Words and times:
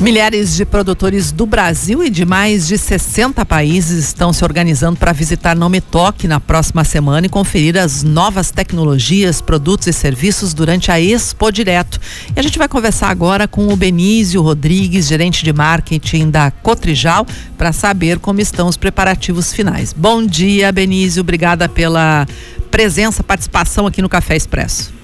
Milhares 0.00 0.56
de 0.56 0.64
produtores 0.64 1.30
do 1.30 1.44
Brasil 1.44 2.02
e 2.02 2.08
de 2.08 2.24
mais 2.24 2.66
de 2.66 2.78
60 2.78 3.44
países 3.44 4.02
estão 4.02 4.32
se 4.32 4.42
organizando 4.42 4.98
para 4.98 5.12
visitar 5.12 5.54
Nome 5.54 5.78
Toque 5.82 6.26
na 6.26 6.40
próxima 6.40 6.84
semana 6.84 7.26
e 7.26 7.28
conferir 7.28 7.76
as 7.76 8.02
novas 8.02 8.50
tecnologias, 8.50 9.42
produtos 9.42 9.88
e 9.88 9.92
serviços 9.92 10.54
durante 10.54 10.90
a 10.90 10.98
Expo 10.98 11.52
Direto. 11.52 12.00
E 12.34 12.40
a 12.40 12.42
gente 12.42 12.58
vai 12.58 12.66
conversar 12.66 13.10
agora 13.10 13.46
com 13.46 13.68
o 13.70 13.76
Benísio 13.76 14.40
Rodrigues, 14.40 15.06
gerente 15.06 15.44
de 15.44 15.52
marketing 15.52 16.30
da 16.30 16.50
Cotrijal, 16.50 17.26
para 17.58 17.70
saber 17.70 18.18
como 18.18 18.40
estão 18.40 18.68
os 18.68 18.78
preparativos 18.78 19.52
finais. 19.52 19.92
Bom 19.92 20.24
dia, 20.24 20.72
Benísio. 20.72 21.20
Obrigada 21.20 21.68
pela 21.68 22.26
presença, 22.70 23.22
participação 23.22 23.86
aqui 23.86 24.00
no 24.00 24.08
Café 24.08 24.34
Expresso. 24.34 24.99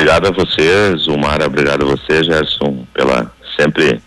Obrigado 0.00 0.28
a 0.28 0.30
você, 0.30 0.96
Zumara, 0.96 1.46
obrigado 1.46 1.82
a 1.82 1.90
você, 1.90 2.24
Gerson, 2.24 2.86
pela 2.94 3.30
sempre 3.54 4.00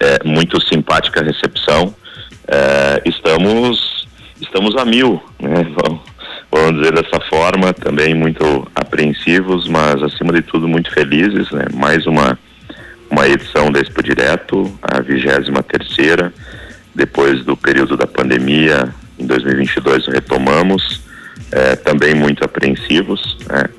é, 0.00 0.18
muito 0.24 0.60
simpática 0.60 1.22
recepção. 1.22 1.94
É, 2.48 3.00
estamos, 3.04 4.08
estamos 4.40 4.76
a 4.76 4.84
mil, 4.84 5.22
né? 5.40 5.62
Vamos, 5.80 6.00
vamos 6.50 6.80
dizer 6.80 6.92
dessa 6.92 7.20
forma, 7.30 7.72
também 7.72 8.16
muito 8.16 8.68
apreensivos, 8.74 9.68
mas 9.68 10.02
acima 10.02 10.32
de 10.32 10.42
tudo 10.42 10.66
muito 10.66 10.90
felizes, 10.90 11.48
né? 11.52 11.66
Mais 11.72 12.04
uma, 12.04 12.36
uma 13.08 13.28
edição 13.28 13.70
da 13.70 13.78
Expo 13.78 14.02
Direto, 14.02 14.76
a 14.82 15.00
vigésima 15.00 15.62
terceira, 15.62 16.34
depois 16.96 17.44
do 17.44 17.56
período 17.56 17.96
da 17.96 18.08
pandemia, 18.08 18.92
em 19.16 19.24
2022 19.24 20.08
retomamos, 20.08 21.00
é, 21.52 21.76
também 21.76 22.12
muito 22.12 22.44
apreensivos, 22.44 23.36
né? 23.48 23.77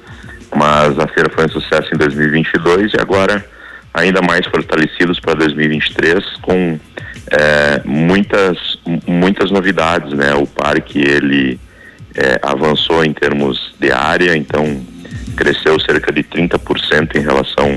Mas 0.55 0.97
a 0.99 1.07
feira 1.07 1.29
foi 1.29 1.45
um 1.45 1.49
sucesso 1.49 1.93
em 1.93 1.97
2022 1.97 2.93
e 2.93 2.97
agora 2.99 3.45
ainda 3.93 4.21
mais 4.21 4.45
fortalecidos 4.47 5.19
para 5.19 5.35
2023 5.35 6.23
com 6.41 6.79
é, 7.31 7.81
muitas 7.85 8.57
muitas 9.07 9.51
novidades, 9.51 10.13
né? 10.13 10.33
O 10.35 10.47
parque 10.47 10.99
ele 10.99 11.59
é, 12.15 12.39
avançou 12.41 13.03
em 13.03 13.13
termos 13.13 13.75
de 13.79 13.91
área, 13.91 14.35
então 14.35 14.81
cresceu 15.35 15.79
cerca 15.79 16.11
de 16.11 16.23
30% 16.23 17.15
em 17.15 17.21
relação 17.21 17.75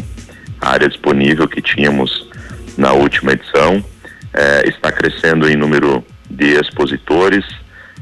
à 0.61 0.71
área 0.71 0.89
disponível 0.89 1.47
que 1.49 1.61
tínhamos 1.61 2.29
na 2.77 2.93
última 2.93 3.33
edição. 3.33 3.85
É, 4.35 4.69
está 4.69 4.91
crescendo 4.91 5.49
em 5.49 5.57
número 5.57 6.03
de 6.31 6.55
expositores, 6.55 7.45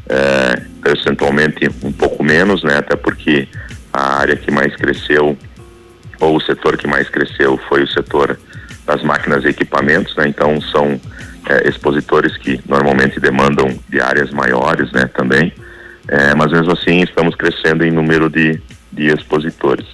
é, 0.09 0.63
percentualmente 0.81 1.69
um 1.83 1.93
pouco 1.93 2.23
menos, 2.23 2.63
né? 2.63 2.79
Até 2.79 2.95
porque 2.97 3.49
a 3.93 4.19
área 4.19 4.37
que 4.37 4.51
mais 4.51 4.75
cresceu, 4.77 5.37
ou 6.21 6.37
o 6.37 6.41
setor 6.41 6.77
que 6.77 6.87
mais 6.87 7.09
cresceu, 7.09 7.59
foi 7.69 7.83
o 7.83 7.89
setor 7.89 8.39
das 8.87 9.03
máquinas 9.03 9.45
e 9.45 9.49
equipamentos, 9.49 10.15
né? 10.17 10.29
Então 10.29 10.61
são 10.61 11.01
é, 11.49 11.69
expositores 11.69 12.37
que 12.37 12.61
normalmente 12.69 13.21
demandam 13.21 13.79
de 13.89 14.01
áreas 14.01 14.31
maiores, 14.31 14.91
né? 14.93 15.07
Também, 15.15 15.53
é, 16.09 16.35
mas 16.35 16.53
mesmo 16.53 16.73
assim 16.73 17.01
estamos 17.01 17.35
crescendo 17.35 17.85
em 17.85 17.91
número 17.91 18.29
de, 18.29 18.61
de 18.93 19.07
expositores. 19.07 19.87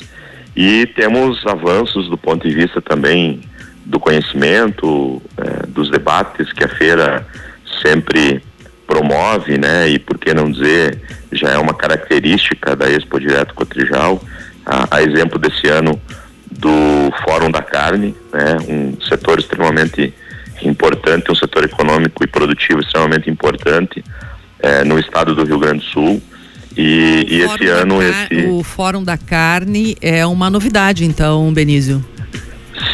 E 0.55 0.87
temos 0.87 1.47
avanços 1.47 2.09
do 2.09 2.17
ponto 2.17 2.49
de 2.49 2.55
vista 2.55 2.81
também 2.81 3.41
do 3.85 4.01
conhecimento, 4.01 5.23
é, 5.37 5.67
dos 5.67 5.91
debates 5.91 6.53
que 6.53 6.65
a 6.65 6.69
feira 6.69 7.27
sempre 7.83 8.43
promove, 8.87 9.59
né? 9.59 9.89
E 9.89 9.98
por 9.98 10.19
que 10.19 10.33
não 10.33 10.51
dizer, 10.51 11.01
já 11.33 11.51
é 11.51 11.59
uma 11.59 11.75
característica 11.75 12.77
da 12.77 12.89
Expo 12.89 13.19
Direto 13.20 13.55
Cotrijal, 13.55 14.23
a, 14.65 14.97
a 14.97 15.03
exemplo 15.03 15.39
desse 15.39 15.67
ano 15.69 16.01
do 16.51 17.12
Fórum 17.25 17.51
da 17.51 17.62
Carne, 17.62 18.15
né? 18.33 18.56
Um 18.69 19.01
setor 19.01 19.39
extremamente 19.39 20.15
importante, 20.62 21.31
um 21.31 21.34
setor 21.34 21.65
econômico 21.65 22.25
e 22.25 22.27
produtivo 22.27 22.81
extremamente 22.81 23.28
importante 23.28 24.03
é, 24.61 24.84
no 24.84 24.98
estado 24.98 25.34
do 25.34 25.45
Rio 25.45 25.59
Grande 25.59 25.81
do 25.81 25.84
Sul. 25.84 26.23
E, 26.77 27.27
e 27.28 27.41
esse 27.41 27.66
ano 27.69 28.03
esse 28.03 28.47
o 28.49 28.62
Fórum 28.62 29.03
da 29.03 29.16
Carne 29.16 29.97
é 30.00 30.27
uma 30.27 30.50
novidade, 30.50 31.05
então, 31.05 31.53
Benísio. 31.53 32.05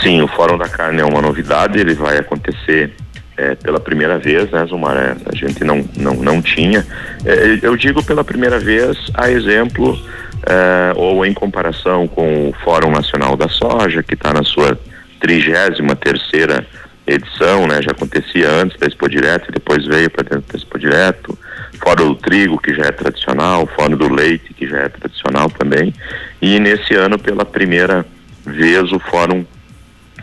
Sim, 0.00 0.22
o 0.22 0.28
Fórum 0.28 0.56
da 0.56 0.68
Carne 0.68 1.00
é 1.00 1.04
uma 1.04 1.20
novidade. 1.20 1.78
Ele 1.78 1.94
vai 1.94 2.18
acontecer 2.18 2.92
é, 3.36 3.54
pela 3.54 3.80
primeira 3.80 4.18
vez, 4.18 4.50
né, 4.50 4.64
Zumar? 4.66 4.96
É, 4.96 5.16
a 5.26 5.34
gente 5.34 5.64
não, 5.64 5.84
não, 5.96 6.14
não 6.14 6.42
tinha. 6.42 6.86
É, 7.24 7.58
eu 7.62 7.76
digo 7.76 8.02
pela 8.02 8.24
primeira 8.24 8.58
vez, 8.58 8.96
a 9.14 9.30
exemplo 9.30 9.98
é, 10.46 10.92
ou 10.96 11.24
em 11.24 11.32
comparação 11.32 12.06
com 12.06 12.48
o 12.48 12.52
Fórum 12.64 12.90
Nacional 12.90 13.36
da 13.36 13.48
Soja, 13.48 14.02
que 14.02 14.14
está 14.14 14.32
na 14.32 14.42
sua 14.42 14.78
trigésima 15.20 15.94
terceira 15.94 16.66
edição, 17.06 17.66
né? 17.66 17.82
Já 17.82 17.90
acontecia 17.92 18.50
antes 18.50 18.78
da 18.78 18.86
Expo 18.86 19.08
Direto 19.08 19.48
e 19.48 19.52
depois 19.52 19.84
veio 19.86 20.10
para 20.10 20.22
dentro 20.22 20.52
da 20.52 20.58
Expo 20.58 20.78
Direto. 20.78 21.38
Fórum 21.82 22.08
do 22.08 22.14
Trigo, 22.14 22.58
que 22.58 22.74
já 22.74 22.84
é 22.84 22.92
tradicional, 22.92 23.66
Fórum 23.66 23.96
do 23.96 24.12
Leite, 24.12 24.54
que 24.54 24.68
já 24.68 24.78
é 24.78 24.88
tradicional 24.88 25.50
também. 25.50 25.92
E 26.40 26.60
nesse 26.60 26.94
ano, 26.94 27.18
pela 27.18 27.44
primeira 27.44 28.06
vez, 28.44 28.92
o 28.92 29.00
Fórum 29.00 29.44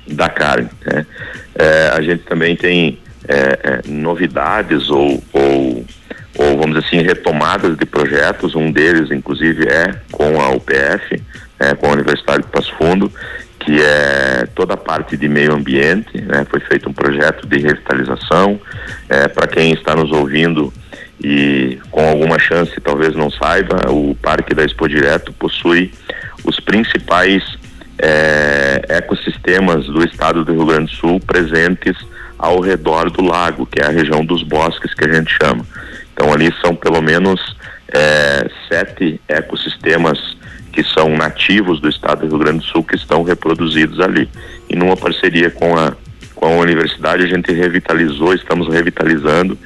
da 0.07 0.29
Carne. 0.29 0.69
Né? 0.85 1.05
É, 1.59 1.91
a 1.93 2.01
gente 2.01 2.23
também 2.23 2.55
tem 2.55 2.97
é, 3.27 3.35
é, 3.35 3.81
novidades 3.85 4.89
ou, 4.89 5.21
ou, 5.33 5.85
ou, 6.37 6.57
vamos 6.57 6.75
dizer 6.75 6.87
assim, 6.87 7.01
retomadas 7.01 7.77
de 7.77 7.85
projetos. 7.85 8.55
Um 8.55 8.71
deles, 8.71 9.11
inclusive, 9.11 9.67
é 9.67 9.93
com 10.09 10.39
a 10.39 10.51
UPF, 10.51 11.21
é, 11.59 11.75
com 11.75 11.87
a 11.87 11.91
Universidade 11.91 12.43
de 12.43 12.47
Passo 12.47 12.73
Fundo, 12.77 13.11
que 13.59 13.77
é 13.81 14.47
toda 14.55 14.75
a 14.75 14.77
parte 14.77 15.17
de 15.17 15.27
meio 15.27 15.53
ambiente. 15.53 16.21
Né? 16.21 16.47
Foi 16.49 16.61
feito 16.61 16.89
um 16.89 16.93
projeto 16.93 17.45
de 17.45 17.57
revitalização. 17.59 18.57
É, 19.09 19.27
Para 19.27 19.45
quem 19.45 19.73
está 19.73 19.93
nos 19.93 20.11
ouvindo 20.11 20.71
e 21.21 21.77
com 21.91 22.07
alguma 22.07 22.39
chance 22.39 22.71
talvez 22.79 23.13
não 23.13 23.29
saiba, 23.29 23.91
o 23.91 24.15
Parque 24.15 24.55
da 24.55 24.63
Expo 24.63 24.87
Direto 24.87 25.33
possui 25.33 25.91
os 26.45 26.57
principais 26.61 27.58
é, 28.01 28.81
ecossistemas 28.89 29.85
do 29.85 30.03
estado 30.03 30.45
do 30.45 30.53
Rio 30.53 30.65
Grande 30.65 30.91
do 30.91 30.97
Sul 30.97 31.19
presentes 31.19 31.97
ao 32.37 32.61
redor 32.61 33.09
do 33.09 33.21
lago, 33.21 33.65
que 33.65 33.81
é 33.81 33.85
a 33.85 33.89
região 33.89 34.23
dos 34.23 34.41
bosques 34.43 34.93
que 34.93 35.05
a 35.05 35.13
gente 35.13 35.31
chama. 35.41 35.65
Então 36.13 36.33
ali 36.33 36.53
são 36.61 36.73
pelo 36.75 37.01
menos 37.01 37.55
é, 37.89 38.49
sete 38.69 39.19
ecossistemas 39.27 40.37
que 40.71 40.83
são 40.83 41.09
nativos 41.09 41.81
do 41.81 41.89
estado 41.89 42.21
do 42.21 42.27
Rio 42.27 42.39
Grande 42.39 42.59
do 42.59 42.65
Sul 42.65 42.83
que 42.83 42.95
estão 42.95 43.23
reproduzidos 43.23 43.99
ali. 43.99 44.29
E 44.69 44.75
numa 44.75 44.95
parceria 44.95 45.51
com 45.51 45.77
a 45.77 45.93
com 46.39 46.45
a 46.45 46.55
universidade 46.55 47.21
a 47.21 47.27
gente 47.27 47.51
revitalizou, 47.51 48.33
estamos 48.33 48.73
revitalizando. 48.73 49.57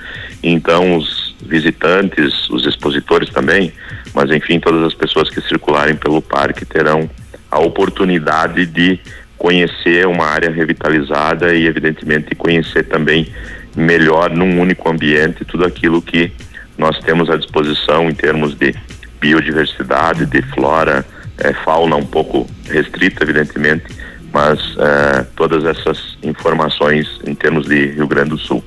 Então 0.42 0.98
os 0.98 1.36
visitantes, 1.46 2.50
os 2.50 2.66
expositores 2.66 3.30
também, 3.30 3.72
mas 4.12 4.32
enfim 4.32 4.60
todas 4.60 4.82
as 4.82 4.94
pessoas 4.96 5.30
que 5.30 5.40
circularem 5.42 5.96
pelo 5.96 6.20
parque 6.20 6.66
terão 6.66 7.08
a 7.54 7.60
oportunidade 7.60 8.66
de 8.66 9.00
conhecer 9.38 10.08
uma 10.08 10.26
área 10.26 10.50
revitalizada 10.50 11.54
e, 11.54 11.68
evidentemente, 11.68 12.34
conhecer 12.34 12.84
também 12.84 13.32
melhor 13.76 14.32
num 14.32 14.60
único 14.60 14.90
ambiente 14.90 15.46
tudo 15.46 15.64
aquilo 15.64 16.02
que 16.02 16.32
nós 16.78 16.98
temos 17.00 17.30
à 17.30 17.38
disposição 17.38 18.10
em 18.10 18.16
termos 18.16 18.56
de 18.56 18.74
biodiversidade, 19.22 20.26
de 20.26 20.42
flora, 20.54 21.06
é, 21.38 21.54
fauna 21.54 21.96
um 21.96 22.06
pouco 22.06 22.48
restrita, 22.70 23.24
evidentemente, 23.24 23.86
mas 24.34 24.60
é, 24.80 25.26
todas 25.36 25.64
essas 25.64 26.18
informações 26.24 27.20
em 27.24 27.36
termos 27.36 27.68
de 27.68 27.88
Rio 27.92 28.08
Grande 28.08 28.32
do 28.32 28.38
Sul. 28.40 28.64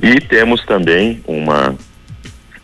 E 0.00 0.20
temos 0.20 0.64
também 0.64 1.20
uma 1.26 1.74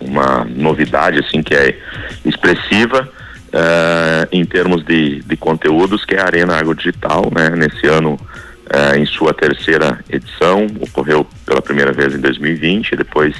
uma 0.00 0.44
novidade 0.44 1.18
assim 1.18 1.42
que 1.42 1.54
é 1.54 1.78
expressiva 2.26 3.08
uh, 3.54 4.28
em 4.32 4.44
termos 4.44 4.84
de, 4.84 5.22
de 5.22 5.36
conteúdos, 5.36 6.04
que 6.04 6.14
é 6.14 6.20
a 6.20 6.26
Arena 6.26 6.58
Água 6.58 6.74
Digital, 6.74 7.30
né? 7.34 7.50
Nesse 7.50 7.86
ano, 7.86 8.14
uh, 8.14 8.96
em 8.96 9.06
sua 9.06 9.32
terceira 9.32 10.00
edição, 10.10 10.66
ocorreu 10.80 11.26
pela 11.46 11.62
primeira 11.62 11.92
vez 11.92 12.14
em 12.14 12.20
2020, 12.20 12.96
depois 12.96 13.34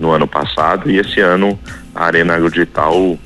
no 0.00 0.10
ano 0.10 0.26
passado, 0.26 0.90
e 0.90 0.98
esse 0.98 1.20
ano 1.20 1.58
a 1.94 2.06
Arena 2.06 2.34
Água 2.34 2.50
Digital 2.50 3.18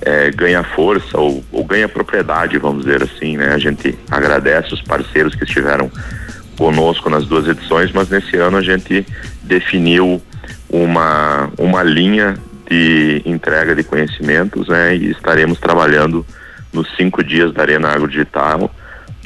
é, 0.00 0.30
ganha 0.30 0.62
força 0.62 1.18
ou, 1.18 1.44
ou, 1.52 1.64
ganha 1.64 1.88
propriedade, 1.88 2.58
vamos 2.58 2.84
dizer 2.84 3.02
assim, 3.02 3.36
né? 3.36 3.52
A 3.54 3.58
gente 3.58 3.96
agradece 4.10 4.74
os 4.74 4.82
parceiros 4.82 5.34
que 5.34 5.44
estiveram 5.44 5.90
conosco 6.58 7.08
nas 7.08 7.26
duas 7.26 7.46
edições, 7.46 7.92
mas 7.92 8.08
nesse 8.08 8.36
ano 8.36 8.56
a 8.56 8.62
gente 8.62 9.06
definiu 9.42 10.20
uma, 10.68 11.50
uma 11.58 11.82
linha 11.82 12.36
de 12.68 13.22
entrega 13.24 13.74
de 13.74 13.82
conhecimentos, 13.82 14.68
né? 14.68 14.96
E 14.96 15.10
estaremos 15.10 15.58
trabalhando 15.58 16.24
nos 16.72 16.88
cinco 16.96 17.22
dias 17.22 17.52
da 17.52 17.62
Arena 17.62 17.88
Agro 17.88 18.08
Digital 18.08 18.70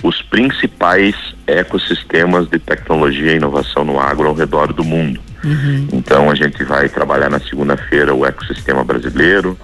os 0.03 0.23
principais 0.23 1.15
ecossistemas 1.47 2.49
de 2.49 2.59
tecnologia 2.59 3.33
e 3.33 3.37
inovação 3.37 3.85
no 3.85 3.99
agro 3.99 4.29
ao 4.29 4.35
redor 4.35 4.73
do 4.73 4.85
mundo. 4.85 5.21
Uhum. 5.43 5.89
Então 5.93 6.31
a 6.31 6.35
gente 6.35 6.63
vai 6.65 6.89
trabalhar 6.89 7.31
na 7.31 7.41
segunda-feira 7.41 8.15
o 8.15 8.25
ecossistema 8.25 8.85
brasileiro, 8.85 9.59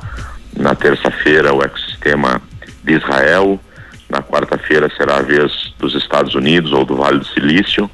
na 0.57 0.75
terça-feira 0.75 1.53
o 1.53 1.63
ecossistema 1.63 2.41
de 2.83 2.95
Israel, 2.95 3.61
na 4.09 4.23
quarta-feira 4.23 4.89
será 4.97 5.17
a 5.17 5.23
vez 5.23 5.73
dos 5.79 5.95
Estados 5.95 6.35
Unidos 6.35 6.73
ou 6.73 6.85
do 6.85 6.97
Vale 6.97 7.19
do 7.19 7.27
Silício. 7.27 7.91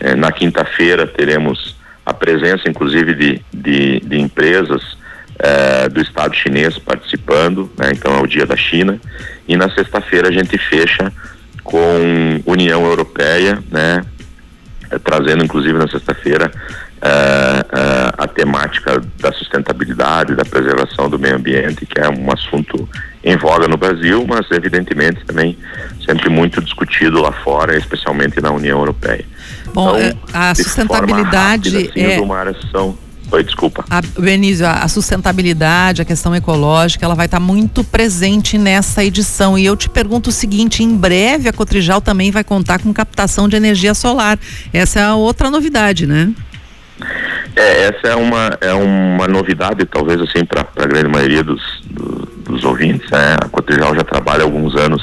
É, 0.00 0.14
na 0.16 0.32
quinta-feira 0.32 1.06
teremos 1.06 1.76
a 2.04 2.12
presença, 2.12 2.68
inclusive, 2.68 3.14
de, 3.14 3.40
de, 3.52 4.00
de 4.00 4.18
empresas 4.18 4.96
é, 5.42 5.88
do 5.88 6.00
Estado 6.00 6.36
chinês 6.36 6.78
participando, 6.78 7.70
né? 7.76 7.90
então 7.92 8.14
é 8.14 8.22
o 8.22 8.26
dia 8.26 8.46
da 8.46 8.56
China. 8.56 8.98
E 9.48 9.56
na 9.56 9.68
sexta-feira 9.68 10.28
a 10.28 10.32
gente 10.32 10.56
fecha 10.56 11.12
com 11.64 12.40
União 12.46 12.84
Europeia, 12.86 13.58
né? 13.70 14.04
É, 14.90 14.98
trazendo, 14.98 15.44
inclusive, 15.44 15.78
na 15.78 15.88
sexta-feira 15.88 16.50
é, 17.00 18.12
a 18.16 18.28
temática 18.28 19.02
da 19.18 19.32
sustentabilidade, 19.32 20.36
da 20.36 20.44
preservação 20.44 21.08
do 21.08 21.18
meio 21.18 21.36
ambiente, 21.36 21.86
que 21.86 22.00
é 22.00 22.08
um 22.08 22.30
assunto 22.30 22.88
em 23.24 23.36
voga 23.36 23.66
no 23.66 23.76
Brasil, 23.76 24.24
mas 24.28 24.48
evidentemente 24.50 25.24
também 25.24 25.56
sempre 26.04 26.28
muito 26.28 26.60
discutido 26.60 27.20
lá 27.20 27.32
fora, 27.32 27.76
especialmente 27.76 28.40
na 28.40 28.50
União 28.50 28.78
Europeia. 28.78 29.24
Bom, 29.72 29.98
então, 29.98 30.20
a 30.32 30.54
sustentabilidade 30.54 31.70
rápida, 31.70 31.90
assim, 31.90 32.12
é 32.12 32.20
uma 32.20 32.38
Oi, 33.32 33.42
desculpa. 33.42 33.82
A, 33.88 34.02
Benício, 34.20 34.66
a, 34.66 34.86
sustentabilidade, 34.86 36.02
a 36.02 36.04
questão 36.04 36.34
ecológica, 36.36 37.06
ela 37.06 37.14
vai 37.14 37.24
estar 37.24 37.38
tá 37.38 37.42
muito 37.42 37.82
presente 37.82 38.58
nessa 38.58 39.02
edição. 39.02 39.58
E 39.58 39.64
eu 39.64 39.74
te 39.74 39.88
pergunto 39.88 40.28
o 40.28 40.32
seguinte: 40.32 40.82
em 40.82 40.94
breve 40.94 41.48
a 41.48 41.52
Cotrijal 41.52 42.02
também 42.02 42.30
vai 42.30 42.44
contar 42.44 42.78
com 42.80 42.92
captação 42.92 43.48
de 43.48 43.56
energia 43.56 43.94
solar. 43.94 44.38
Essa 44.70 45.00
é 45.00 45.04
a 45.04 45.14
outra 45.14 45.50
novidade, 45.50 46.06
né? 46.06 46.30
É, 47.56 47.84
essa 47.84 48.08
é 48.08 48.16
uma, 48.16 48.58
é 48.60 48.74
uma 48.74 49.26
novidade, 49.26 49.86
talvez 49.86 50.20
assim, 50.20 50.44
para 50.44 50.66
a 50.76 50.86
grande 50.86 51.08
maioria 51.08 51.42
dos, 51.42 51.62
do, 51.86 52.28
dos 52.44 52.64
ouvintes. 52.64 53.10
Né? 53.10 53.36
A 53.42 53.48
Cotrijal 53.48 53.94
já 53.94 54.04
trabalha 54.04 54.42
há 54.42 54.44
alguns 54.44 54.76
anos 54.76 55.02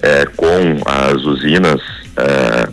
é, 0.00 0.26
com 0.26 0.80
as 0.86 1.24
usinas 1.24 1.80
é, 2.16 2.68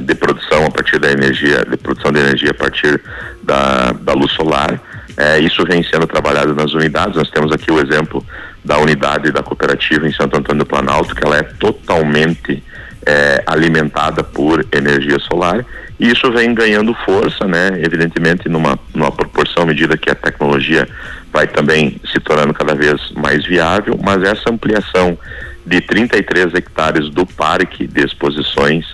de 0.00 0.14
produção 0.14 0.66
a 0.66 0.70
partir 0.70 0.98
da 0.98 1.10
energia, 1.10 1.64
de 1.64 1.76
produção 1.76 2.12
de 2.12 2.20
energia 2.20 2.50
a 2.50 2.54
partir 2.54 3.00
da, 3.42 3.92
da 3.92 4.12
luz 4.12 4.32
solar. 4.32 4.80
É, 5.16 5.38
isso 5.38 5.64
vem 5.64 5.82
sendo 5.84 6.06
trabalhado 6.06 6.54
nas 6.54 6.72
unidades. 6.72 7.16
Nós 7.16 7.30
temos 7.30 7.52
aqui 7.52 7.70
o 7.70 7.80
exemplo 7.80 8.24
da 8.64 8.78
unidade 8.78 9.30
da 9.30 9.42
cooperativa 9.42 10.06
em 10.06 10.12
Santo 10.12 10.36
Antônio 10.36 10.64
do 10.64 10.66
Planalto, 10.66 11.14
que 11.14 11.24
ela 11.24 11.36
é 11.36 11.42
totalmente 11.42 12.62
é, 13.06 13.42
alimentada 13.46 14.24
por 14.24 14.66
energia 14.72 15.18
solar 15.20 15.64
e 15.98 16.10
isso 16.10 16.30
vem 16.32 16.52
ganhando 16.54 16.92
força, 17.04 17.46
né? 17.46 17.80
Evidentemente 17.82 18.48
numa, 18.48 18.78
numa 18.92 19.12
proporção 19.12 19.62
à 19.62 19.66
medida 19.66 19.96
que 19.96 20.10
a 20.10 20.14
tecnologia 20.14 20.88
vai 21.32 21.46
também 21.46 22.00
se 22.12 22.18
tornando 22.20 22.52
cada 22.52 22.74
vez 22.74 23.10
mais 23.12 23.44
viável, 23.46 23.98
mas 24.02 24.22
essa 24.22 24.50
ampliação 24.50 25.16
de 25.64 25.80
33 25.80 26.54
hectares 26.54 27.08
do 27.10 27.24
parque 27.24 27.86
de 27.86 28.04
exposições 28.04 28.84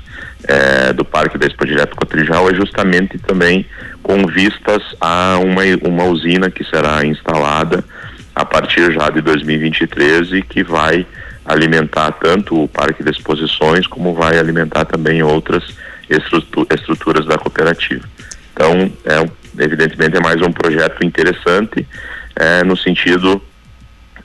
é, 0.45 0.93
do 0.93 1.05
Parque 1.05 1.39
da 1.39 1.47
Expo 1.47 1.67
Direto 1.67 1.97
Cotrijal 1.97 2.51
é 2.51 2.55
justamente 2.55 3.19
também 3.19 3.67
com 4.03 4.27
vistas 4.27 4.83
a 5.01 5.39
uma, 5.43 5.63
uma 5.83 6.05
usina 6.05 6.51
que 6.51 6.65
será 6.65 7.05
instalada 7.05 7.85
a 8.35 8.45
partir 8.45 8.93
já 8.93 9.11
de 9.11 9.21
2023 9.21 10.33
e 10.33 10.43
que 10.43 10.63
vai 10.63 11.07
alimentar 11.45 12.13
tanto 12.13 12.63
o 12.63 12.69
Parque 12.69 13.03
de 13.03 13.11
Exposições 13.11 13.87
como 13.87 14.15
vai 14.15 14.39
alimentar 14.39 14.85
também 14.85 15.23
outras 15.23 15.65
estruturas 16.09 17.27
da 17.27 17.39
cooperativa. 17.39 18.05
Então, 18.53 18.93
é, 19.05 19.63
evidentemente, 19.63 20.17
é 20.17 20.21
mais 20.21 20.41
um 20.43 20.53
projeto 20.53 21.05
interessante 21.05 21.87
é, 22.37 22.65
no 22.65 22.77
sentido 22.77 23.43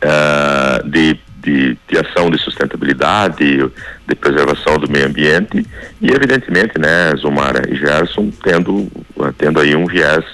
é, 0.01 0.83
de, 0.85 1.19
de, 1.45 1.77
de, 1.87 1.97
ação 1.97 2.29
de 2.29 2.39
sustentabilidade, 2.39 3.69
de 4.07 4.15
preservação 4.15 4.77
do 4.77 4.89
meio 4.89 5.05
ambiente 5.05 5.65
e, 6.01 6.11
evidentemente, 6.11 6.79
né, 6.79 7.15
Zumara 7.15 7.69
e 7.69 7.75
Gerson 7.75 8.31
tendo, 8.43 8.91
tendo 9.37 9.59
aí 9.59 9.75
um 9.75 9.85
viés 9.85 10.25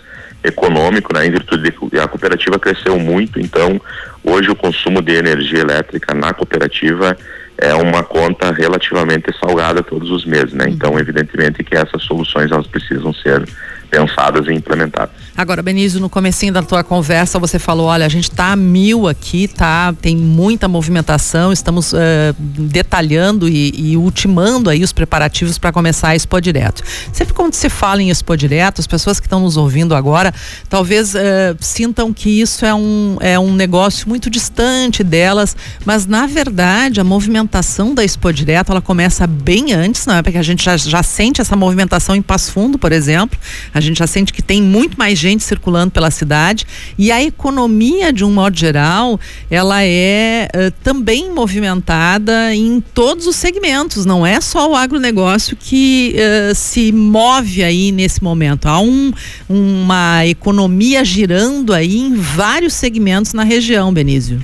econômico, 0.44 1.14
né, 1.14 1.28
em 1.28 1.32
virtude 1.32 1.70
de 1.70 2.00
a 2.00 2.08
cooperativa 2.08 2.58
cresceu 2.58 2.98
muito, 2.98 3.40
então 3.40 3.80
hoje 4.24 4.50
o 4.50 4.56
consumo 4.56 5.02
de 5.02 5.14
energia 5.14 5.60
elétrica 5.60 6.16
na 6.16 6.34
cooperativa 6.34 7.16
é 7.62 7.76
uma 7.76 8.04
conta 8.04 8.52
relativamente 8.52 9.32
salgada 9.40 9.84
todos 9.84 10.10
os 10.10 10.26
meses, 10.26 10.52
né? 10.52 10.66
Então, 10.68 10.98
evidentemente 10.98 11.64
que 11.64 11.76
essas 11.78 12.02
soluções 12.02 12.52
elas 12.52 12.66
precisam 12.66 13.14
ser 13.14 13.48
pensadas 13.92 14.48
e 14.48 14.54
implementadas. 14.54 15.14
Agora, 15.36 15.62
Benício, 15.62 16.00
no 16.00 16.10
comecinho 16.10 16.54
da 16.54 16.64
tua 16.64 16.82
conversa 16.82 17.38
você 17.38 17.60
falou, 17.60 17.88
olha, 17.88 18.06
a 18.06 18.10
gente 18.10 18.30
está 18.30 18.54
a 18.54 18.56
mil 18.56 19.06
aqui, 19.08 19.50
tá? 19.50 19.94
Tem 20.02 20.16
muita 20.16 20.68
movimentação, 20.68 21.52
estamos 21.52 21.92
uh, 21.92 21.98
detalhando 22.40 23.50
e, 23.50 23.92
e, 23.92 23.98
ultimando 23.98 24.70
aí 24.70 24.82
os 24.82 24.94
preparativos 24.94 25.58
para 25.58 25.74
começar 25.74 26.10
a 26.10 26.16
Expo 26.16 26.40
Direto. 26.40 26.84
Sempre 27.12 27.34
quando 27.34 27.54
se 27.54 27.70
fala 27.70 28.02
em 28.02 28.10
Expo 28.10 28.36
Direto, 28.38 28.80
as 28.80 28.88
pessoas 28.88 29.20
que 29.20 29.26
estão 29.26 29.42
nos 29.42 29.58
ouvindo 29.58 29.94
agora, 29.94 30.34
talvez 30.70 31.14
uh, 31.14 31.20
sintam 31.60 32.14
que 32.14 32.42
isso 32.42 32.66
é 32.66 32.74
um, 32.74 33.18
é 33.20 33.38
um 33.38 33.54
negócio 33.54 34.08
muito 34.08 34.30
distante 34.30 35.04
delas, 35.04 35.56
mas 35.84 36.06
na 36.06 36.26
verdade 36.26 37.02
a 37.02 37.04
movimentação 37.04 37.51
da 37.94 38.04
Expo 38.04 38.32
Direto, 38.32 38.72
ela 38.72 38.82
começa 38.82 39.28
bem 39.28 39.74
antes, 39.74 40.06
não 40.06 40.16
é? 40.16 40.22
Porque 40.22 40.38
a 40.38 40.44
gente 40.44 40.64
já, 40.64 40.78
já 40.78 41.04
sente 41.04 41.42
essa 41.42 41.56
movimentação 41.56 42.16
em 42.16 42.22
Passo 42.22 42.54
Fundo, 42.54 42.80
por 42.80 42.94
exemplo, 42.94 43.38
a 43.74 43.82
gente 43.82 44.00
já 44.00 44.08
sente 44.08 44.32
que 44.32 44.42
tem 44.42 44.62
muito 44.62 44.98
mais 44.98 45.20
gente 45.20 45.44
circulando 45.44 45.92
pela 45.92 46.10
cidade 46.10 46.66
e 46.98 47.12
a 47.12 47.22
economia, 47.22 48.14
de 48.14 48.24
um 48.24 48.32
modo 48.32 48.58
geral, 48.58 49.20
ela 49.50 49.84
é 49.84 50.48
uh, 50.56 50.72
também 50.82 51.34
movimentada 51.34 52.56
em 52.56 52.80
todos 52.94 53.28
os 53.28 53.36
segmentos, 53.36 54.06
não 54.06 54.26
é 54.26 54.40
só 54.40 54.72
o 54.72 54.76
agronegócio 54.76 55.58
que 55.58 56.16
uh, 56.16 56.56
se 56.56 56.92
move 56.92 57.64
aí 57.64 57.92
nesse 57.92 58.24
momento. 58.24 58.68
Há 58.68 58.80
um, 58.80 59.12
uma 59.50 60.26
economia 60.26 61.04
girando 61.04 61.74
aí 61.74 61.98
em 61.98 62.16
vários 62.16 62.74
segmentos 62.74 63.34
na 63.34 63.44
região, 63.44 63.94
Benício. 63.94 64.42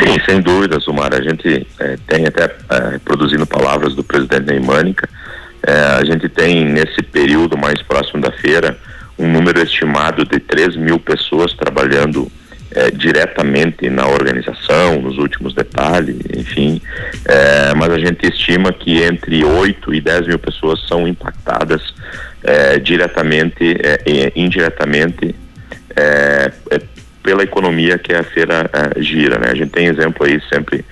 Sim, 0.00 0.18
sem 0.24 0.40
dúvidas, 0.40 0.88
Omar. 0.88 1.14
A 1.14 1.20
gente 1.20 1.66
é, 1.78 1.96
tem 2.06 2.26
até 2.26 2.44
é, 2.44 2.98
produzindo 3.04 3.46
palavras 3.46 3.94
do 3.94 4.02
presidente 4.02 4.46
Neymânica, 4.46 5.08
é, 5.66 5.72
a 5.72 6.04
gente 6.04 6.26
tem 6.28 6.64
nesse 6.64 7.02
período 7.02 7.56
mais 7.56 7.82
próximo 7.82 8.20
da 8.20 8.32
feira 8.32 8.78
um 9.18 9.30
número 9.30 9.60
estimado 9.60 10.24
de 10.24 10.40
3 10.40 10.76
mil 10.76 10.98
pessoas 10.98 11.52
trabalhando 11.52 12.32
é, 12.70 12.90
diretamente 12.90 13.90
na 13.90 14.06
organização, 14.06 15.02
nos 15.02 15.18
últimos 15.18 15.54
detalhes, 15.54 16.16
enfim. 16.34 16.80
É, 17.26 17.74
mas 17.74 17.92
a 17.92 17.98
gente 17.98 18.26
estima 18.26 18.72
que 18.72 19.02
entre 19.02 19.44
8 19.44 19.92
e 19.92 20.00
10 20.00 20.28
mil 20.28 20.38
pessoas 20.38 20.80
são 20.88 21.06
impactadas 21.06 21.82
é, 22.42 22.78
diretamente 22.78 23.76
indiretamente 24.34 25.34
pela 27.30 27.44
economia 27.44 27.96
que 27.96 28.12
a 28.12 28.24
feira 28.24 28.68
gira. 28.96 29.38
Né? 29.38 29.52
A 29.52 29.54
gente 29.54 29.70
tem 29.70 29.86
exemplo 29.86 30.26
aí, 30.26 30.42
sempre 30.52 30.84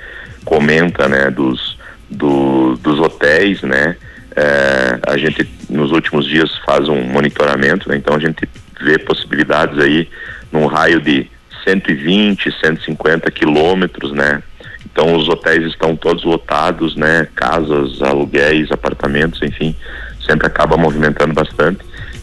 comenta 0.44 1.08
né, 1.08 1.30
dos, 1.32 1.76
do, 2.08 2.76
dos 2.76 3.00
hotéis, 3.00 3.60
né? 3.62 3.96
É, 4.36 5.00
a 5.04 5.18
gente 5.18 5.48
nos 5.68 5.90
últimos 5.90 6.24
dias 6.24 6.56
faz 6.64 6.88
um 6.88 7.02
monitoramento, 7.02 7.88
né? 7.88 7.96
então 7.96 8.14
a 8.14 8.20
gente 8.20 8.48
vê 8.80 8.96
possibilidades 8.96 9.76
aí 9.80 10.08
num 10.52 10.66
raio 10.66 11.00
de 11.00 11.28
120, 11.64 12.54
150 12.64 13.28
quilômetros, 13.32 14.12
né? 14.12 14.40
Então 14.86 15.16
os 15.16 15.28
hotéis 15.28 15.64
estão 15.64 15.96
todos 15.96 16.22
lotados, 16.22 16.94
né? 16.94 17.26
Casas, 17.34 18.00
aluguéis, 18.00 18.70
apartamentos, 18.70 19.42
enfim, 19.42 19.74
sempre 20.24 20.46
acaba 20.46 20.76
movimentando 20.76 21.34
bastante. 21.34 21.80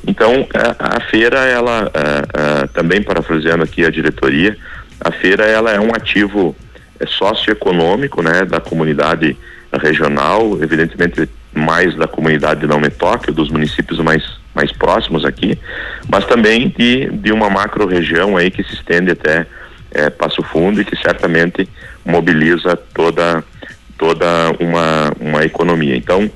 Então 0.08 0.48
a, 0.54 0.98
a 0.98 1.00
feira, 1.02 1.40
ela 1.40 1.92
a, 1.94 2.64
a, 2.64 2.68
também 2.68 3.02
parafraseando 3.02 3.64
aqui 3.64 3.86
a 3.86 3.90
diretoria, 3.90 4.58
a 5.00 5.12
feira 5.12 5.46
ela 5.46 5.72
é 5.72 5.80
um 5.80 5.90
ativo 5.94 6.56
é, 7.00 7.06
socioeconômico, 7.06 8.22
né? 8.22 8.46
Da 8.46 8.60
comunidade 8.60 9.38
regional, 9.82 10.62
evidentemente 10.62 11.30
mais 11.54 11.96
da 11.96 12.08
comunidade 12.08 12.62
de 12.62 12.68
Não 12.68 12.80
Metoque, 12.80 13.32
dos 13.32 13.50
municípios 13.50 14.00
mais, 14.00 14.24
mais 14.54 14.72
próximos 14.72 15.24
aqui, 15.24 15.58
mas 16.10 16.26
também 16.26 16.70
de, 16.78 17.10
de 17.10 17.32
uma 17.32 17.50
macro 17.50 17.88
região 17.88 18.36
aí 18.36 18.52
que 18.52 18.64
se 18.64 18.74
estende 18.74 19.12
até 19.12 19.46
é, 19.92 20.10
Passo 20.10 20.44
Fundo 20.44 20.82
e 20.82 20.86
que 20.86 20.98
certamente 20.98 21.68
mobiliza 22.04 22.76
toda, 22.94 23.44
toda 23.98 24.26
uma, 24.60 25.14
uma 25.20 25.46
economia. 25.46 25.96
Então, 25.96 26.30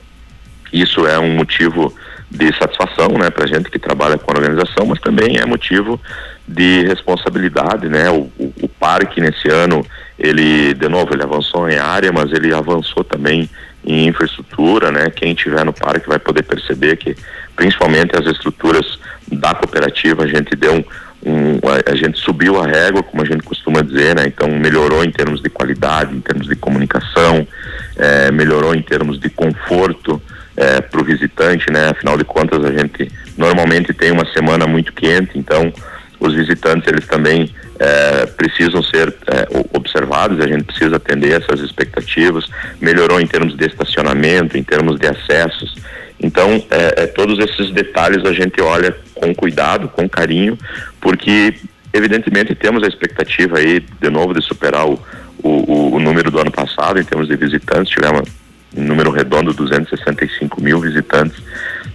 isso 0.71 1.05
é 1.05 1.19
um 1.19 1.35
motivo 1.35 1.93
de 2.29 2.55
satisfação, 2.57 3.09
né, 3.17 3.29
para 3.29 3.47
gente 3.47 3.69
que 3.69 3.79
trabalha 3.79 4.17
com 4.17 4.31
a 4.31 4.35
organização, 4.35 4.85
mas 4.85 4.99
também 4.99 5.37
é 5.37 5.45
motivo 5.45 5.99
de 6.47 6.83
responsabilidade, 6.85 7.87
né, 7.87 8.09
o, 8.09 8.29
o, 8.37 8.53
o 8.61 8.67
parque 8.67 9.19
nesse 9.19 9.49
ano, 9.49 9.85
ele, 10.17 10.73
de 10.73 10.87
novo, 10.87 11.13
ele 11.13 11.23
avançou 11.23 11.69
em 11.69 11.77
área, 11.77 12.11
mas 12.11 12.31
ele 12.31 12.53
avançou 12.53 13.03
também 13.03 13.49
em 13.85 14.07
infraestrutura, 14.07 14.91
né? 14.91 15.09
Quem 15.09 15.33
tiver 15.33 15.63
no 15.63 15.73
parque 15.73 16.07
vai 16.07 16.19
poder 16.19 16.43
perceber 16.43 16.97
que, 16.97 17.15
principalmente 17.55 18.15
as 18.15 18.25
estruturas 18.25 18.99
da 19.31 19.53
cooperativa, 19.53 20.23
a 20.23 20.27
gente 20.27 20.55
deu 20.55 20.73
um, 20.73 20.83
um 21.25 21.59
a, 21.63 21.91
a, 21.91 21.95
gente 21.95 22.19
subiu 22.19 22.61
a 22.61 22.67
régua, 22.67 23.01
como 23.03 23.23
a 23.23 23.25
gente 23.25 23.43
costuma 23.43 23.81
dizer, 23.81 24.15
né? 24.15 24.25
Então 24.27 24.49
melhorou 24.49 25.03
em 25.03 25.11
termos 25.11 25.41
de 25.41 25.49
qualidade, 25.49 26.15
em 26.15 26.21
termos 26.21 26.47
de 26.47 26.55
comunicação, 26.55 27.47
é, 27.95 28.31
melhorou 28.31 28.75
em 28.75 28.81
termos 28.81 29.19
de 29.19 29.29
conforto 29.29 30.21
é, 30.59 30.81
para 30.81 31.01
o 31.01 31.05
visitante, 31.05 31.71
né? 31.71 31.89
Afinal 31.89 32.17
de 32.17 32.25
contas, 32.25 32.63
a 32.65 32.71
gente 32.71 33.09
normalmente 33.37 33.93
tem 33.93 34.11
uma 34.11 34.25
semana 34.33 34.67
muito 34.67 34.91
quente, 34.91 35.39
então 35.39 35.71
os 36.19 36.33
visitantes 36.33 36.85
eles 36.85 37.07
também 37.07 37.49
é, 37.79 38.25
precisam 38.25 38.83
ser 38.83 39.15
é, 39.27 39.47
observados, 39.73 40.41
a 40.41 40.47
gente 40.47 40.65
precisa 40.65 40.97
atender 40.97 41.41
essas 41.41 41.61
expectativas. 41.61 42.45
Melhorou 42.81 43.21
em 43.21 43.25
termos 43.25 43.55
de 43.55 43.65
estacionamento, 43.65 44.57
em 44.57 44.63
termos 44.63 44.99
de 44.99 45.07
acessos. 45.07 45.75
Então, 46.21 46.61
é, 46.69 47.03
é, 47.03 47.07
todos 47.07 47.39
esses 47.39 47.71
detalhes 47.71 48.25
a 48.25 48.33
gente 48.33 48.61
olha 48.61 48.93
com 49.15 49.33
cuidado, 49.33 49.87
com 49.87 50.09
carinho, 50.09 50.57
porque 50.99 51.55
evidentemente 51.93 52.53
temos 52.53 52.83
a 52.83 52.87
expectativa 52.87 53.59
aí 53.59 53.79
de 53.79 54.09
novo 54.09 54.33
de 54.33 54.41
superar 54.41 54.85
o, 54.85 54.99
o, 55.41 55.95
o 55.95 55.99
número 55.99 56.29
do 56.29 56.37
ano 56.37 56.51
passado 56.51 56.99
em 56.99 57.05
termos 57.05 57.29
de 57.29 57.37
visitantes. 57.37 57.93
Tivemos 57.93 58.27
um 58.75 58.83
número 58.83 59.11
redondo, 59.11 59.53
265 59.53 60.61
mil 60.61 60.79
visitantes 60.79 61.41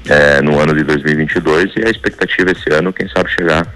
é, 0.08 0.42
no 0.42 0.58
ano 0.60 0.74
de 0.74 0.82
2022 0.84 1.72
e 1.76 1.86
a 1.86 1.90
expectativa 1.90 2.50
esse 2.52 2.72
ano, 2.72 2.92
quem 2.92 3.08
sabe 3.08 3.30
chegar 3.30 3.66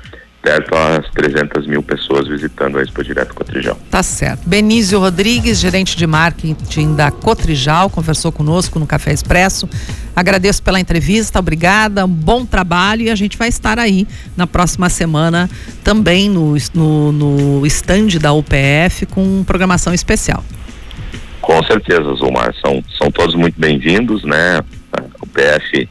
perto 0.40 0.74
às 0.74 1.10
300 1.10 1.66
mil 1.66 1.82
pessoas 1.82 2.28
visitando 2.28 2.78
a 2.78 2.82
Expo 2.82 3.02
Direto 3.02 3.34
Cotrijal. 3.34 3.78
Tá 3.90 4.02
certo. 4.02 4.48
Benício 4.48 4.98
Rodrigues, 4.98 5.58
gerente 5.58 5.96
de 5.96 6.06
marketing 6.06 6.94
da 6.94 7.10
Cotrijal, 7.10 7.90
conversou 7.90 8.30
conosco 8.30 8.78
no 8.78 8.86
Café 8.86 9.12
Expresso. 9.12 9.68
Agradeço 10.14 10.62
pela 10.62 10.80
entrevista, 10.80 11.38
obrigada, 11.38 12.04
um 12.04 12.08
bom 12.08 12.46
trabalho 12.46 13.02
e 13.02 13.10
a 13.10 13.14
gente 13.14 13.36
vai 13.36 13.48
estar 13.48 13.78
aí 13.78 14.06
na 14.36 14.46
próxima 14.46 14.88
semana 14.88 15.50
também 15.82 16.30
no, 16.30 16.56
no, 16.72 17.12
no 17.12 17.66
stand 17.66 18.18
da 18.20 18.32
UPF 18.32 19.06
com 19.06 19.42
programação 19.44 19.92
especial. 19.92 20.44
Com 21.48 21.62
certeza, 21.62 22.12
Zumar, 22.12 22.54
são, 22.62 22.84
são 22.98 23.10
todos 23.10 23.34
muito 23.34 23.58
bem-vindos, 23.58 24.22
né? 24.22 24.60
O 25.18 25.26
PF 25.26 25.88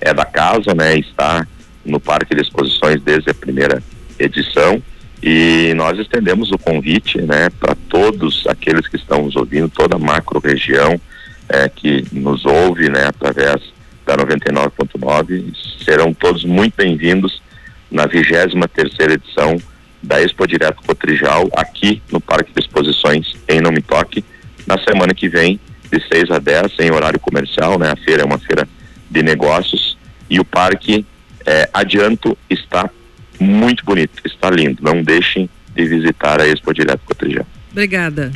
é 0.00 0.12
da 0.12 0.24
casa, 0.24 0.74
né? 0.74 0.98
Está 0.98 1.46
no 1.84 2.00
Parque 2.00 2.34
de 2.34 2.42
Exposições 2.42 3.00
desde 3.02 3.30
a 3.30 3.34
primeira 3.34 3.80
edição 4.18 4.82
e 5.22 5.72
nós 5.76 5.96
estendemos 6.00 6.50
o 6.50 6.58
convite, 6.58 7.22
né, 7.22 7.48
para 7.50 7.76
todos 7.88 8.48
aqueles 8.48 8.88
que 8.88 8.96
estão 8.96 9.22
nos 9.22 9.36
ouvindo, 9.36 9.68
toda 9.68 9.94
a 9.94 9.98
macro 9.98 10.40
região 10.40 11.00
é, 11.48 11.68
que 11.68 12.04
nos 12.10 12.44
ouve, 12.44 12.90
né, 12.90 13.06
através 13.06 13.62
da 14.04 14.16
99.9, 14.16 15.54
serão 15.84 16.12
todos 16.12 16.44
muito 16.44 16.74
bem-vindos 16.76 17.40
na 17.88 18.06
23 18.06 18.54
terceira 18.74 19.14
edição 19.14 19.56
da 20.02 20.20
Expo 20.20 20.48
Direto 20.48 20.82
Cotrijal 20.84 21.48
aqui 21.56 22.02
no 22.10 22.20
Parque 22.20 22.52
de 22.52 22.60
Exposições 22.60 23.36
em 23.48 23.60
Não 23.60 23.70
Me 23.70 23.80
Toque 23.80 24.24
na 24.66 24.78
semana 24.78 25.14
que 25.14 25.28
vem, 25.28 25.60
de 25.90 26.02
6 26.12 26.30
a 26.30 26.38
10, 26.38 26.72
em 26.80 26.90
horário 26.90 27.20
comercial, 27.20 27.78
né? 27.78 27.90
A 27.90 27.96
feira 27.96 28.22
é 28.22 28.24
uma 28.24 28.38
feira 28.38 28.68
de 29.10 29.22
negócios 29.22 29.96
e 30.28 30.40
o 30.40 30.44
parque, 30.44 31.06
é, 31.44 31.68
adianto, 31.72 32.36
está 32.50 32.90
muito 33.38 33.84
bonito, 33.84 34.20
está 34.24 34.50
lindo. 34.50 34.82
Não 34.82 35.02
deixem 35.02 35.48
de 35.74 35.84
visitar 35.84 36.40
a 36.40 36.48
Expo 36.48 36.74
Direto 36.74 37.02
Cotrijal. 37.04 37.46
Obrigada. 37.70 38.32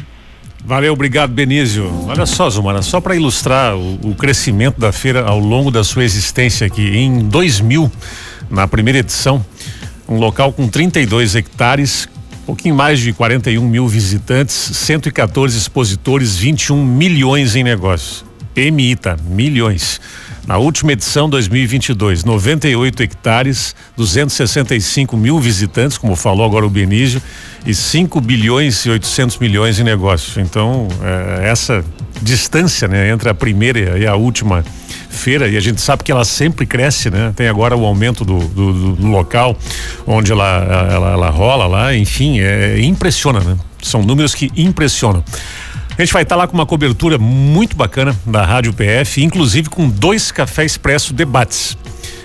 Valeu, 0.65 0.93
obrigado, 0.93 1.33
Benício. 1.33 1.91
Olha 2.07 2.27
só, 2.27 2.49
Zumara, 2.51 2.83
só 2.83 3.01
para 3.01 3.17
ilustrar 3.17 3.75
o, 3.75 4.11
o, 4.11 4.15
crescimento 4.15 4.79
da 4.79 4.93
feira 4.93 5.23
ao 5.23 5.39
longo 5.39 5.71
da 5.71 5.83
sua 5.83 6.05
existência 6.05 6.67
aqui. 6.67 6.99
Em 6.99 7.27
2000, 7.29 7.91
na 8.51 8.69
primeira 8.69 8.99
edição, 8.99 9.45
um 10.07 10.19
local 10.19 10.53
com 10.53 10.69
32 10.69 11.35
hectares, 11.35 12.09
pouquinho 12.51 12.75
mais 12.75 12.99
de 12.99 13.13
41 13.13 13.65
mil 13.65 13.87
visitantes, 13.87 14.55
114 14.55 15.57
expositores, 15.57 16.37
21 16.37 16.85
milhões 16.85 17.55
em 17.55 17.63
negócios. 17.63 18.25
PMI, 18.53 18.97
tá? 18.97 19.17
Milhões. 19.25 20.01
Na 20.49 20.59
última 20.59 20.91
edição 20.91 21.31
2022, 21.31 22.25
98 22.25 23.05
hectares, 23.05 23.77
265 23.97 25.17
mil 25.17 25.39
visitantes, 25.39 25.97
como 25.97 26.17
falou 26.17 26.45
agora 26.45 26.67
o 26.67 26.71
Benício, 26.71 27.23
e 27.65 27.73
5 27.73 28.21
bilhões 28.21 28.85
e 28.85 28.91
800 28.91 29.39
milhões 29.39 29.79
em 29.79 29.85
negócios. 29.85 30.37
Então, 30.37 30.89
é, 31.05 31.49
essa 31.49 31.85
distância 32.21 32.89
né, 32.89 33.13
entre 33.13 33.29
a 33.29 33.35
primeira 33.35 33.97
e 33.97 34.09
a 34.09 34.17
última 34.17 34.65
feira 35.11 35.49
e 35.49 35.57
a 35.57 35.61
gente 35.61 35.81
sabe 35.81 36.05
que 36.05 36.13
ela 36.13 36.25
sempre 36.25 36.65
cresce, 36.65 37.11
né? 37.11 37.33
Tem 37.35 37.49
agora 37.49 37.77
o 37.77 37.85
aumento 37.85 38.25
do, 38.25 38.39
do, 38.39 38.95
do 38.95 39.07
local 39.09 39.57
onde 40.07 40.33
ela, 40.33 40.89
ela, 40.91 41.11
ela, 41.11 41.31
rola 41.31 41.67
lá, 41.67 41.95
enfim, 41.95 42.41
é, 42.41 42.81
impressiona, 42.81 43.41
né? 43.41 43.57
São 43.83 44.03
números 44.03 44.35
que 44.35 44.51
impressionam. 44.57 45.25
A 45.99 46.03
gente 46.03 46.13
vai 46.13 46.23
estar 46.23 46.37
lá 46.37 46.47
com 46.47 46.55
uma 46.55 46.65
cobertura 46.65 47.19
muito 47.19 47.77
bacana 47.77 48.17
da 48.25 48.45
Rádio 48.45 48.73
PF, 48.73 49.23
inclusive 49.23 49.69
com 49.69 49.89
dois 49.89 50.31
café 50.31 50.65
expresso 50.65 51.13
debates. 51.13 51.77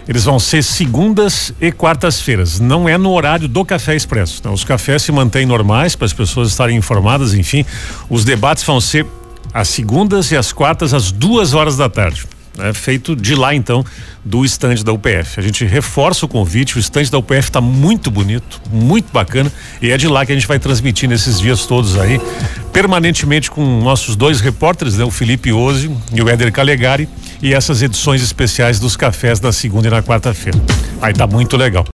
Eles 0.08 0.24
vão 0.24 0.40
ser 0.40 0.64
segundas 0.64 1.52
e 1.60 1.72
quartas-feiras. 1.72 2.60
Não 2.60 2.88
é 2.88 2.96
no 2.98 3.12
horário 3.12 3.48
do 3.48 3.66
café 3.66 3.96
expresso. 3.96 4.38
Então, 4.40 4.54
os 4.54 4.64
cafés 4.64 5.02
se 5.02 5.12
mantêm 5.12 5.48
normais 5.48 5.96
para 5.96 6.06
as 6.06 6.14
pessoas 6.14 6.50
estarem 6.50 6.78
informadas. 6.78 7.34
Enfim, 7.34 7.66
os 8.08 8.24
debates 8.24 8.64
vão 8.64 8.80
ser 8.80 9.06
às 9.52 9.68
segundas 9.68 10.32
e 10.32 10.38
às 10.38 10.54
quartas 10.54 10.94
às 10.94 11.12
duas 11.12 11.56
horas 11.56 11.76
da 11.76 11.90
tarde 11.90 12.28
né, 12.58 12.74
feito 12.74 13.16
de 13.16 13.36
lá 13.36 13.54
então 13.54 13.84
do 14.24 14.46
estande 14.46 14.84
da 14.84 14.92
UPF. 14.92 15.40
A 15.40 15.42
gente 15.42 15.66
reforça 15.66 16.26
o 16.26 16.30
convite, 16.30 16.78
o 16.78 16.80
estande 16.80 17.12
da 17.12 17.18
UPF 17.18 17.50
está 17.50 17.60
muito 17.60 18.10
bonito, 18.10 18.62
muito 18.72 19.12
bacana 19.12 19.52
e 19.82 19.92
é 19.92 19.98
de 19.98 20.08
lá 20.08 20.26
que 20.26 20.32
a 20.32 20.36
gente 20.36 20.48
vai 20.48 20.60
transmitir 20.60 21.10
nesses 21.10 21.40
dias 21.40 21.66
todos 21.66 21.98
aí, 22.00 22.20
permanentemente 22.72 23.52
com 23.52 23.82
nossos 23.82 24.16
dois 24.16 24.42
repórteres, 24.42 24.98
né, 24.98 25.04
o 25.04 25.12
Felipe 25.12 25.52
Ozzi 25.52 25.92
e 26.14 26.22
o 26.22 26.30
Éder 26.30 26.52
Calegari 26.52 27.10
e 27.42 27.54
essas 27.54 27.82
edições 27.82 28.24
especiais 28.24 28.80
dos 28.80 28.96
cafés 28.96 29.40
da 29.40 29.52
segunda 29.52 29.88
e 29.88 29.92
na 29.92 30.02
quarta-feira. 30.02 30.60
Aí 31.02 31.14
tá 31.14 31.28
muito 31.28 31.58
legal. 31.58 31.84